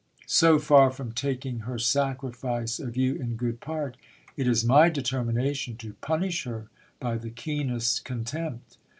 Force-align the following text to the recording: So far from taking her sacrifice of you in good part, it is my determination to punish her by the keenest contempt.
So 0.25 0.57
far 0.57 0.89
from 0.89 1.11
taking 1.11 1.59
her 1.59 1.77
sacrifice 1.77 2.79
of 2.79 2.97
you 2.97 3.13
in 3.13 3.35
good 3.35 3.59
part, 3.59 3.97
it 4.35 4.47
is 4.47 4.65
my 4.65 4.89
determination 4.89 5.77
to 5.77 5.93
punish 6.01 6.43
her 6.45 6.69
by 6.99 7.19
the 7.19 7.29
keenest 7.29 8.03
contempt. 8.03 8.77